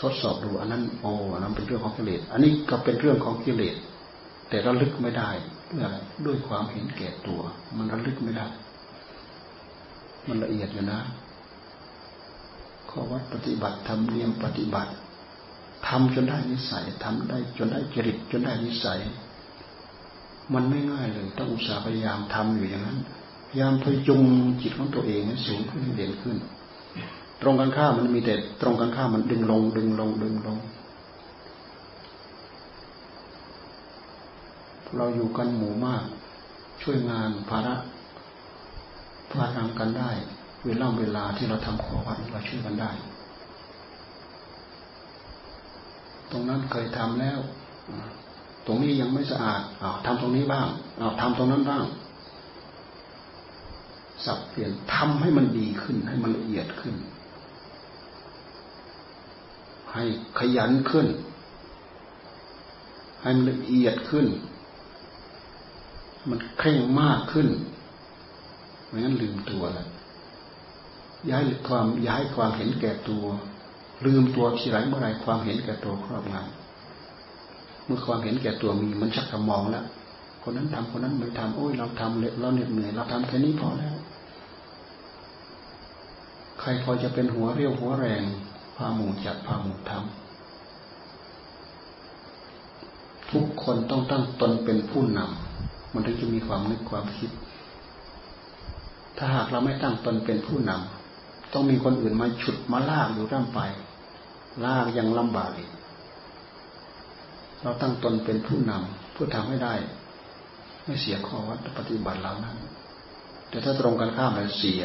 [0.00, 3.76] ทดสอบดูอันนั้นโอ้อันนั้นเป็นเรื่องของกิเลส อันนี้ก็เป็นเรื่องของกิเลส
[4.48, 5.30] แต่ระลึกไม่ได้
[5.66, 7.40] เพื่อะไรด้วยความเห็นแก่ตัว
[7.76, 8.46] มันระลึกไม่ได้
[10.28, 11.00] มันละเอียดอยู่นะ
[12.90, 14.92] ข้อวัดปฏิบัติทำเนียมปฏิบัติ
[15.88, 18.98] ทำจนได้นิสัยทำได้จนได้จริตจนได้นิสัย
[20.54, 22.98] มันไม่ง่ายเลย ต้องอุตส่าห์พยายามทำอยู่อย่างนั้น
[23.52, 24.24] ยายามพยุง
[24.60, 26.36] จิตของตัวเองให้สูงขึ้นเด่นขึ้น
[27.42, 30.58] ตรงกันข้ามมันมีแต่ตรงกันข้ามมันดึงลง ดึงลง ดึงลง
[34.96, 36.02] เราอยู่กันหมู่มาก
[36.82, 37.74] ช่วยงานภาระ
[39.30, 40.10] พารังกันได้
[40.66, 42.90] เวลาเวลาที่เราทำขอวัดเราช่วยกันได้
[46.30, 47.38] ตรงนั้นเคยทำแล้ว
[48.66, 50.66] ตรงนี้ยังไม่สะอาดอาทำตรงนี้บ้าง
[51.00, 51.84] อาทำตรงนั้นบ้าง
[54.24, 56.94] สับเปลี่ยนทำให้มันดีขึ้น ให้มันละเอียดขึ้น
[59.92, 60.04] ให้
[60.38, 61.06] ขยันขึ้น
[63.22, 64.26] ให้มันละเอียดขึ้น
[66.30, 67.48] มันเคร่งมากขึ้น
[68.86, 69.88] ไม่งั้นลืมตัวแล้ว
[71.30, 73.24] ย้ายความย้ายความเห็นแก่ตัว
[74.04, 79.84] ลืมตัวทีไรเมื่อไรความเห็นแก่ตัวครอบงำเมื่อความเห็นแก่ตัวมีมันชักจะมองแล้ว
[80.42, 83.94] คนนั้นทำคนนั้นไม่ทำโอ้ยเราทำเลยเราเหน็ดเหนื่อยเราทำแค่นี้พอแล้ว
[86.64, 88.22] ใครพอจะเป็นหัวเรี่ยวหัวแรง
[88.76, 90.00] พาหมู่จัดพาหมู่ทำ
[93.30, 97.30] ทุกคนต้องตั้งตนเป็นผู้นำมันถึงจะมีความนึกความคิด
[99.16, 103.60] ถ้าหากเราไม่ตั้งตนเป็นผู้นำต้องมีคนอื่นมาฉุดมาลากอยู่ร่ำไป
[104.64, 105.70] ลากยังลำบากอีก
[107.62, 109.74] เราตั้งตนเป็นผู้นำเพื่อทำให้ได้
[110.84, 112.56] ไม่เสียข้อวัดปฏิบัติเหล่านั้น
[113.48, 114.82] แต่ถ้าตรงกันข้ามมันเสีย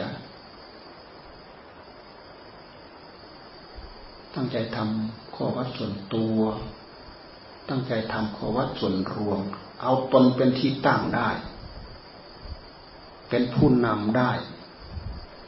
[4.39, 6.39] ตั้งใจทำข้อวัดส่วนตัว
[7.69, 9.39] ตั้งใจทำข้อวัดส่วนรวม
[9.81, 11.29] เอาตนเป็นที่ตั้งได้
[13.29, 14.31] เป็นผู้นำได้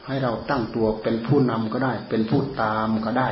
[0.06, 3.30] ให้เราตั้งตัวเป็นผู้นำก็ได้ เป็นผู้ตามก็ได้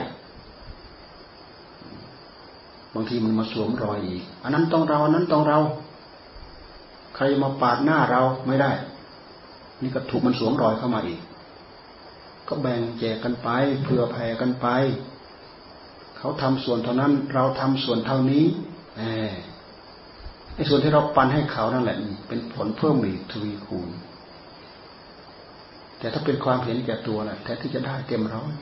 [2.93, 5.60] บางทีมันมาสวมรอยอีก อันนั้นต้องเราอันนั้นต้องเรา
[7.15, 8.72] ใครมาปาดหน้าเราไม่ได้
[9.82, 11.20] นี่ก็ถูกมันสวมรอยเข้ามาอีก
[12.48, 13.50] ก็แบ่งแจกกันไป
[13.84, 14.67] เผื่อแผ่กันไป
[16.17, 18.43] เขาทำส่วนเท่านั้น เราทำส่วนเท่านี้
[20.56, 23.89] ไอ้ส่วนที่เราปันให้เขานั่นแหละ เป็นผลเพิ่มอีกทวีคูณ
[25.99, 28.53] แต่ถ้าเป็นความเห็นแก่ตัวแหละแท้ที่จะได้เต็มร้อย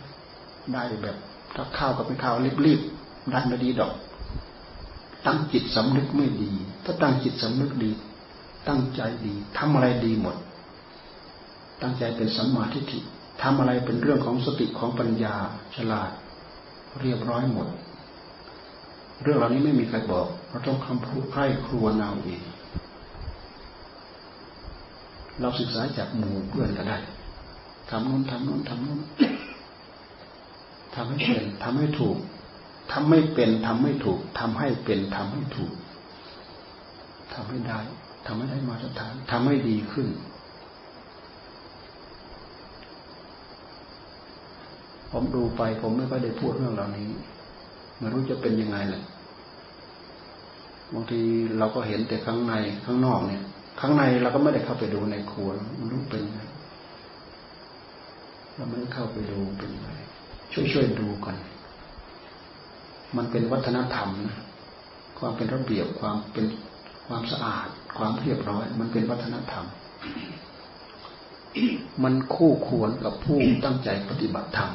[0.74, 1.18] ได้แบบ
[1.56, 3.94] ถ้าข้าวกับเป็นข้าวรีบๆได้ไม่ดีดอก
[5.26, 6.52] ตั้งจิตสำนึกไม่ดี
[6.84, 7.92] ถ้าตั้งจิตสำนึกดี
[8.68, 10.36] ตั้งใจดีทำอะไรดีหมด
[11.82, 13.00] ตั้งใจเป็นสัมมาทิฏฐิ
[13.42, 15.36] ทำอะไรเป็นเรื่องของสติของปัญญา
[15.76, 16.12] ฉลาด
[17.02, 17.68] เรียบร้อยหมด
[19.24, 22.42] เรื่องเหล่านี้ไม่มีใครบอก เราต้องคำพูดใครครวญเอาเอง
[25.42, 26.98] เราศึกษาจากหมู่เพื่อนก็ได้
[27.90, 29.02] ทำนู้นทำนู้นทำนู้น
[30.96, 32.18] ทำให้เป็นทำให้ถูก
[32.92, 35.74] ทำไม่เป็นทำไม่ถูกทำให้เป็นทำให้ถูก
[37.34, 37.80] ทำให้ได้
[38.26, 40.08] ทำให้ได้มาตรฐานทำให้ดีขึ้น
[45.12, 47.10] ผมดูไป ผมไม่ค่อยได้พูดเรื่องเหล่านี้
[48.00, 49.04] ไม่รู้จะเป็นยังไงเลย
[50.94, 51.22] บางที
[51.58, 52.54] เราก็เห็นแต่ข้างใน
[52.86, 53.44] ข้างนอกเนี่ย
[53.80, 56.40] ข้างในเราก็ไม่ได้เข้าไปดูในครัวมันรู้เป็นไง
[58.56, 59.88] เราไม่ได้เข้าไปดูเป็นไง
[60.54, 61.36] ช่วยช่วยดูกัน
[63.18, 64.38] มันเป็นวัฒนธรรมนะ
[65.20, 66.46] ความเป็นระเบียบความเป็น
[67.08, 69.66] ความสะอาด ความเรียบร้อย มันเป็นวัฒนธรรม
[72.04, 74.72] มันคู่ควรกับผู้ตั้งใจปฏิบัติธรรม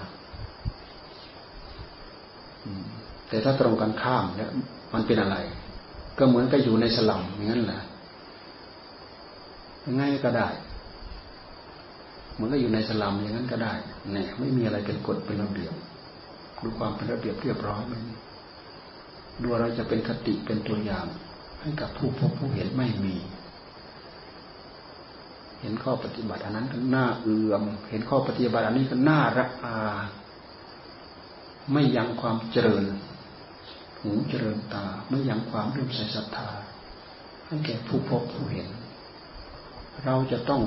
[3.31, 4.51] แต่ถ้าตรงกันข้ามเนี่ย
[4.95, 5.37] มันเป็นอะไร
[6.19, 7.81] ก็เหมือนกับอยู่ในสลัมอย่างนั้นแหละ
[10.01, 10.49] ง่ายก็ได้
[12.35, 13.75] เหมือนกับอยู่ในสลัมอย่างนั้นก็ได้
[14.13, 15.75] เนี่ยไม่มีอะไรเป็นกฎเป็นระเบียบ
[16.63, 17.95] ดูความเป็นระเบียบเรียบร้อยไหม
[19.43, 21.07] ดูเราจะเป็นคติเป็นตัวอย่าง
[21.61, 23.17] ให้กับผู้พบผู้เห็นไม่มี
[25.61, 29.77] เห็นข้อปฏิบัติอันนั้นก็น่าเอื่อม เห็นข้อปฏิบัติอันนี้ก็น่ารักอา
[31.73, 32.85] ไม่ยังความเจริญ
[34.03, 36.49] หูเจริญตาไม่ยังความเรื่มใสศรัทธา
[37.47, 38.69] ให้แก่ผู้พบผู้เห็น
[40.05, 40.63] เราจะต้อง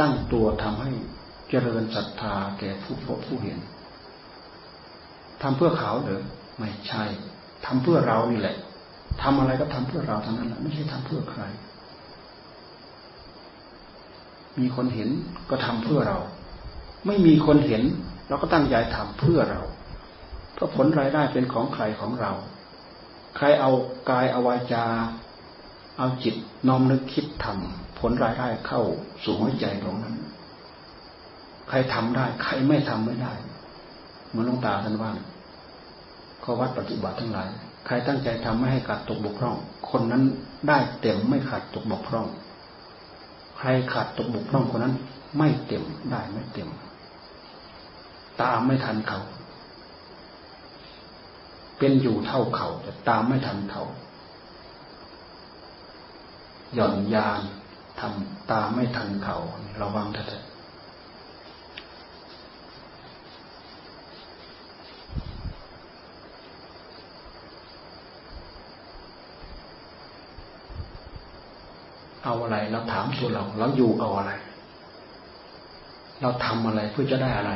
[0.00, 0.90] ตั้งตัวทำให้
[1.50, 3.58] เจริญศรัทธาแก่ผู้พบผู้เห็น
[5.42, 6.20] ทำเพื่อเขาหรือ
[6.58, 7.04] ไม่ใช่
[7.66, 8.56] ทำเพื่อเรานี่แหละ
[9.22, 11.42] ทำอะไรก็ทำเพื่อเราเทั้งนั้นแหละไม่ใช่ทำเพื่อใคร
[14.58, 15.08] มีคนเห็น
[15.50, 16.18] ก็ทำเพื่อเรา
[17.06, 17.82] ไม่มีคนเห็น
[18.28, 19.60] เราก็ตั้งใจทำเพื่อเรา
[20.54, 22.32] เพราะผลรายได้เป็นของใครของเรา
[23.40, 23.72] ใครเอา
[24.10, 24.84] กายเอาวาจา
[25.98, 26.34] เอาจิต
[26.68, 28.82] น้อมนึกคิดทำผลรายได้เข้า
[29.22, 30.16] สู่หัวใจของนั้น
[31.68, 33.32] ใครทำได้ ใครไม่ทำไม่ได้
[34.28, 35.12] เหมือนลงตาท่านว่า
[36.42, 37.48] ข้อวัดปฏิบัติทั้งหลาย
[37.86, 39.56] ใครตั้งใจทำไม่ให้ขาดตกบกพร่อง
[39.90, 40.22] คนนั้น
[40.68, 42.26] ได้เต็มไม่ขาดตกบกพร่อง
[43.58, 44.94] ใครขาดตกบกพร่องคนนั้น
[45.38, 46.68] ไม่เต็มได้ไม่เต็ม
[48.42, 49.20] ตามไม่ทันเขา
[51.78, 53.84] เป็นอยู่เท่าเขาแต่ตามไม่ทันเขา
[56.74, 57.40] หย่อนยาน
[58.00, 59.36] ทำตามไม่ทันเขา
[59.82, 60.44] ระวังเถอะ
[72.24, 74.32] เอาอะไรเราถามตัวเรา เราอยู่เอาอะไร
[76.20, 77.52] เราทำอะไรเพื่อจะได้อะไร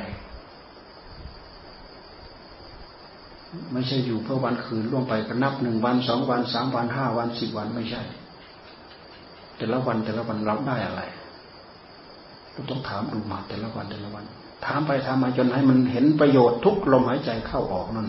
[3.72, 8.02] ไม่ใช่อยู่เพื่อวันคืนล่วงไปก็นับหนึ่งวันสองวันสามวันห้าวันสิบวันไม่ใช่
[9.56, 11.02] แต่ละวันแต่ละวันรับได้อะไร
[12.52, 14.24] เราต้องถามดูมาแต่ละวันแต่ละวัน
[14.66, 18.06] ถามไปถามมาจนให้มันเห็นประโยชน์ทุกลมหายใจเข้าออกนั่น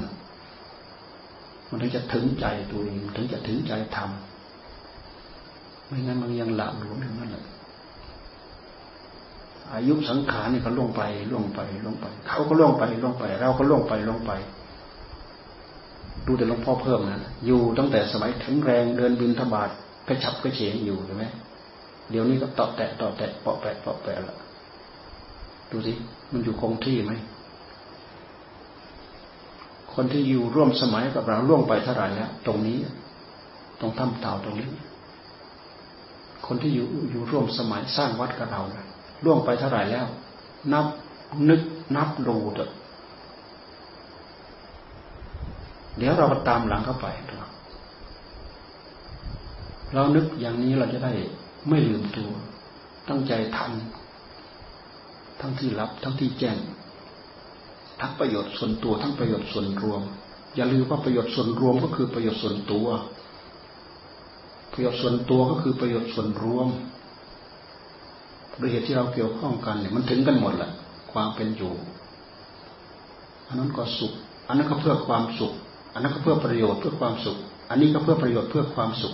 [1.69, 7.45] มันถึงจะถึงใจตัวเองถึงจะถึงใจทำไม่งั้นมันยังละหลวมอย่างนั้นแหละ
[9.73, 11.01] อายุสังขารนี่เขาล่วงไป
[11.31, 14.31] ล่วงไปล่วงไป เขาก็ล่วงไปล่วงไป เราก็ล่วงไปล่วงไป
[16.27, 19.69] ดูแต่หลวงพ่อเพิ่มนะอยู่ตั้งแต่สมัยแข็งแรงเดินบินธบาต
[20.07, 21.25] กระชับกระเฉงอยู่ใช่ไหม
[22.09, 24.37] เดี๋ยวนี้ก็ตอแตะตอแตะเปาะแปะเปาะแปะละ
[25.71, 25.93] ดูสิ
[26.31, 27.13] มันอยู่คงที่ไหม
[29.93, 32.77] คนที่อยู่ร่วมสมัยกับเราล่วงไปเท่าไหร่แล้วตรงนี้
[33.79, 34.67] ตรงถ้ำเต่าตรงนี้
[36.47, 38.61] คนที่อยู่อยู่ร่วมสมัยสร้างวัดกับเรา
[39.25, 40.05] ล่วงไปเท่าไหร่แล้ว
[40.73, 40.85] นับ
[41.49, 41.61] นึก
[41.95, 42.71] นับดูเถอะ
[45.97, 47.07] เดี๋ยวเราก็ตามหลังเข้าไป
[49.93, 51.13] เรานึกอย่างนี้เราจะได้
[51.69, 52.31] ไม่ลืมตัว
[53.09, 56.57] ตั้งใจทำทั้งที่รับทั้งที่แจ้ง
[57.99, 60.01] ทั้งประโยชน์ส่วนตัวทั้งประโยชน์ส่วนรวม
[60.55, 62.87] อย่าลืมว่าประโยชน์ส่วนรวมก็คือประโยชน์ส่วนตัว
[64.73, 66.67] ประโยชน์ส่วนตัวก็คือประโยชน์ส่วนรวม
[68.57, 70.71] โดยเหตุที่เราเกี่ยวข้องกันเนี่ยมันถึงกันหมดแหละ
[71.11, 71.73] ความเป็นอยู่
[73.47, 74.13] อันนั้นก็สุข
[74.47, 75.53] อันนั้นก็เพื่อความสุข
[75.93, 77.37] อันนั้นก็เพื่อประโยชน์เพื่อความสุข
[77.69, 79.13] อันนี้ก็เพื่อประโยชน์เพื่อความสุข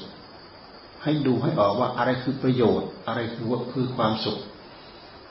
[1.04, 4.38] ให้ดูให้ออกว่าอะไรคือประโยชน์ อะไรคือว่าคือความสุข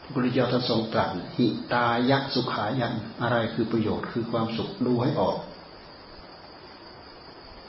[0.03, 5.37] พระพุทธเจ้าท่านทรงตรัสหิตายักสุขายันอะไรคือประโยชน์คือความสุขดูให้ออก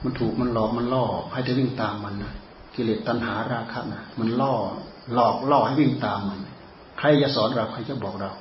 [0.03, 2.33] มันถูกมันหลอกมันล่อให้จะวิ่งตามมันนะ
[2.75, 4.53] กิเลสตัณหาราคะนะมันล่อ
[5.13, 6.39] หลอกล่อให้วิ่งตามมัน
[6.99, 8.31] ใครจะสอนเราใครจะบอกเรา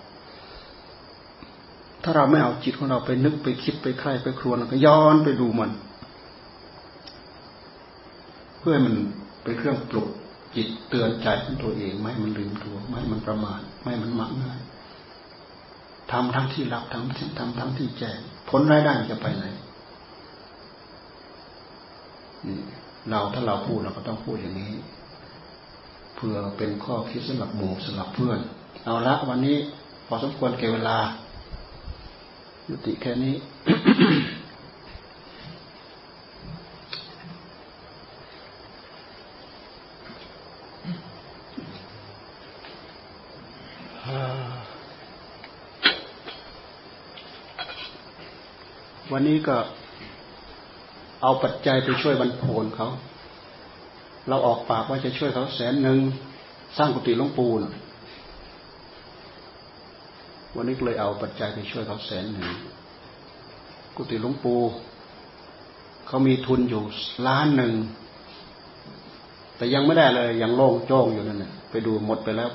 [2.02, 5.70] ถ้าเราไม่เอาจิตของเราไปนึกไปคิดไปใคร่ไปครวญก็ย้อนไปดูมัน
[8.58, 8.94] เพื่อมัน
[9.42, 10.08] เป็นเครื่องปลุก
[10.56, 14.60] จิตเตือนใจของตัวเองไม่มันลืมตัว ไม่มันประมาทไม่มันมักง่าย
[16.12, 18.18] ทำทั้งที่รับทั้งที่ทำทั้งที่แจ้ง
[18.48, 19.44] ผลรายได้จะไปไหน
[23.10, 24.74] เราถ้าเราพูดเราก็ต้องพูดอย่างนี้
[26.16, 28.38] เพื่อเป็นข้อคิดสำหรับหมู่สำหรับเพื่อน
[28.84, 29.56] เอาละวันนี้
[30.06, 30.98] พอสมควรเก็บเวลา
[32.72, 33.34] ยุติแค่นี้
[49.12, 49.56] วันนี้ก็
[51.22, 52.88] เอาปัจจัยไปช่วยบรรพนเขา
[54.28, 55.98] เราออกปากว่าจะช่วยเขาแสนหนึ่ง
[56.78, 57.62] สร้างกุฏิลวงปูน
[60.60, 62.46] วันนี้เลยเอาปัจจัยไปช่วยเขาแสนหนึ่ง
[63.96, 64.60] กุฏิหลวงปู่
[66.06, 66.82] เขามีทุนอยู่
[67.26, 67.72] ล้านหนึ่ง
[69.56, 72.50] แต่ยังไม่ได้เลยยังโล่งโจ้งอยู่นั่นน่ะไปดูหมดไปแล้ว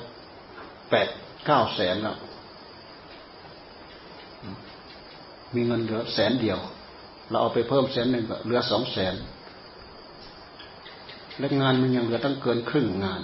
[0.90, 1.08] แปด
[1.46, 2.16] เก้าแสนแล้ว
[5.54, 6.58] มีเงินเหลือแสนเดียว
[7.28, 9.14] เราเอาไปเพิ่มแสนหนึ่งก็เหลือสองแสน
[11.38, 13.22] และงานมันยังเหลือตั้งเกินครึ่งงาน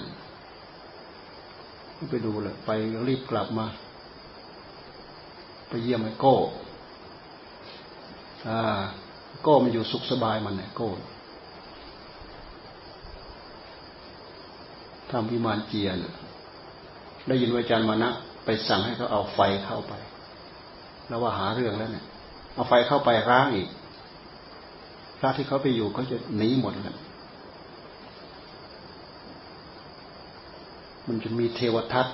[2.11, 2.69] ไปดูเลยไป
[3.07, 3.67] รีบกลับมา
[5.71, 6.35] ไปเยี่ยมไอ้โก้
[8.47, 8.81] อ่า
[9.43, 10.87] โก้มันอยู่สุขสบายมันเนี่ยโก้
[15.09, 15.97] ทำพิมานเจียน
[17.27, 18.09] ได้ยินอาจารย์มานะ
[18.45, 19.93] ไปสั่งให้เขาเอาไฟเข้าไป
[21.07, 22.05] แล้วว่าหาเรื่องแล้วเนี่ย
[22.53, 23.67] เอาไฟเข้าไปร้างอีก
[25.19, 26.97] พระที่เขาไปอยู่เขาจะหนีหมดแล้ว
[31.07, 32.07] มันจะมีเทวทัต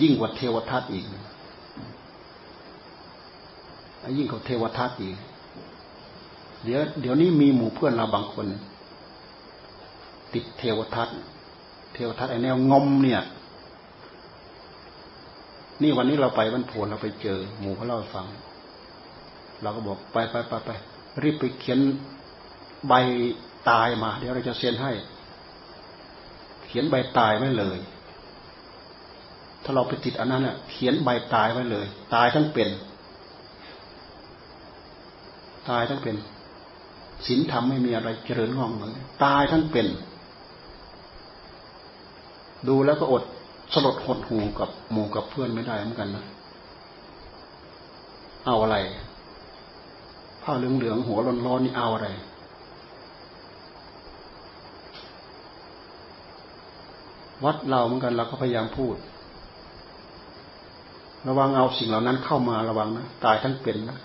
[0.00, 1.04] ยิ่งกว่าเทวทัตอีก
[4.18, 5.16] ยิ่งกว่าเทวทัตอีก
[6.64, 8.46] เดี๋ยวเดี๋ยวนี้มีหมู่เพื่อนเราบางคน
[10.34, 11.08] ติดเทวทัต
[11.94, 13.22] เทวทัตไอแนวงมเนี่ย
[15.82, 18.26] นี่วันนี้เราไปวันโผลเราไปเจอ หมู่เขาเล่าฟัง
[19.62, 20.70] เราก็บอกไปไปไปไป
[21.22, 21.78] รีบไปเขียน
[22.88, 22.92] ใบ
[23.70, 24.92] ตายมา เดี๋ยวเราจะเซ็นให้
[26.66, 27.78] เขียนใบตายไว้เลย
[29.64, 32.68] ถ้าเราไปติดอันนั้นเน่ะ เขียนใบตายไว้เลย ตายทั้งเป็น
[35.68, 36.16] ตายทั้งเป็น
[37.26, 38.92] ศีลธรรมไม่มีอะไรเจริญงอกเงย
[39.24, 39.86] ตายทั้งเป็น
[42.68, 43.22] ดูแล้วก็อด
[43.72, 46.24] สลดหดหูกับหมู่กับเพื่อนไม่ได้เหมือนกันนะ
[48.46, 48.76] เอาอะไร
[50.42, 52.08] ผ้าเหลืองๆหัวร้อนๆนี่เอาอะไร
[57.44, 58.96] วัดเราเหมือนกันเราก็พยายามพูด
[61.28, 63.98] ระวังเอาสิ่งเหล่านั้นเข้ามาระวังนะตายทั้งเป็นนะ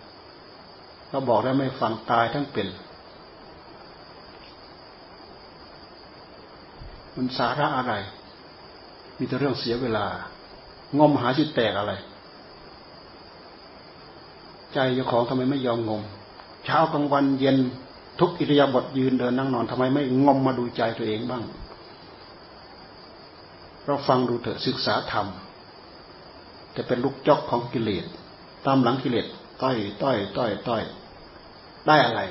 [1.16, 2.68] เราบอกได้ไม่ฟังตายทั้งเป็น
[7.16, 7.94] มันสาระอะไร
[9.18, 10.06] มีแต่เรื่องเสียเวลา
[11.00, 11.94] งมหาจิตแตกอะไร
[14.74, 16.02] ใจเจ้าของทำไมไม่ยอมงม
[16.66, 17.58] เช้ากลางวันเย็น
[18.20, 21.44] ทุกอิริยาบถยืนเดินนั่งนอนทำไมไม่งมมาดูใจตัวเองบ้าง
[23.86, 25.28] เราฟังดูเถอะศึกษาธรรม
[26.76, 28.06] จะเป็นลูกจอกของกิเลส
[28.66, 29.26] ตามหลังกิเลส
[29.62, 30.84] ต้อย ต้อย ต้อย ต้อย
[31.88, 32.22] ได้อะไร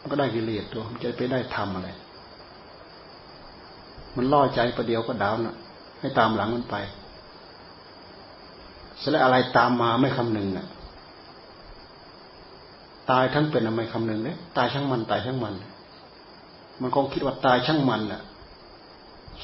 [0.00, 1.88] มันก็ได้กิเลสตัวมันจะไปได้ทำอะไร
[4.16, 5.56] มันล่อใจประเดี๋ยวก็ดาวน่ะ
[6.00, 6.76] ให้ตามหลังมันไป
[8.98, 10.66] เสแล้วอะไรตามมาไม่คำนึงอะ
[13.10, 15.54] ตายทั้งเป็นทำไมคำนึงเนี่ยตายช่างมันตายช่างมัน
[16.80, 18.20] มันคงคิดว่าตายช่างมันอะ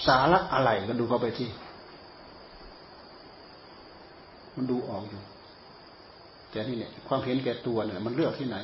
[0.06, 1.48] สาระอะไรก็ดูเข้าไปที่
[4.56, 5.20] มันดูออกอยู่
[6.50, 8.56] แต่นี่เนี่ยความเห็นแก่ตัวเนี่ย มันเลือกที่ไหน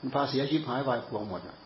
[0.00, 1.56] มันพาเสียชีพหายวายพวงหมดอะ